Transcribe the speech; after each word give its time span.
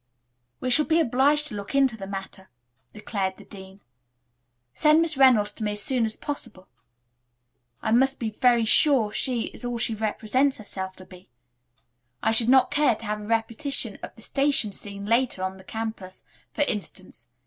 "We 0.59 0.71
shall 0.71 0.85
be 0.85 0.99
obliged 0.99 1.45
to 1.45 1.53
look 1.55 1.75
into 1.75 1.95
the 1.95 2.07
matter," 2.07 2.49
declared 2.91 3.37
the 3.37 3.45
dean. 3.45 3.81
"Send 4.73 4.99
Miss 5.03 5.15
Reynolds 5.15 5.51
to 5.51 5.63
me 5.63 5.73
as 5.73 5.83
soon 5.83 6.07
as 6.07 6.15
possible. 6.17 6.67
I 7.83 7.91
must 7.91 8.19
be 8.19 8.31
very 8.31 8.65
sure 8.65 9.09
that 9.09 9.15
she 9.15 9.41
is 9.49 9.63
all 9.63 9.77
she 9.77 9.93
represents 9.93 10.57
herself 10.57 10.95
to 10.95 11.05
be. 11.05 11.29
I 12.23 12.31
should 12.31 12.49
not 12.49 12.71
care 12.71 12.95
to 12.95 13.05
have 13.05 13.21
a 13.21 13.25
repetition 13.27 13.99
of 14.01 14.15
the 14.15 14.23
station 14.23 14.71
scene 14.71 15.05
later, 15.05 15.43
on 15.43 15.57
the 15.57 15.63
campus, 15.63 16.23
for 16.51 16.63
instance. 16.63 17.29